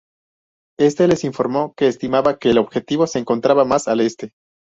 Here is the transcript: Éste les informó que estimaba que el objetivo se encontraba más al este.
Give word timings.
Éste 0.79 1.07
les 1.07 1.23
informó 1.23 1.75
que 1.77 1.85
estimaba 1.85 2.39
que 2.39 2.49
el 2.49 2.57
objetivo 2.57 3.05
se 3.05 3.19
encontraba 3.19 3.65
más 3.65 3.87
al 3.87 4.01
este. 4.01 4.31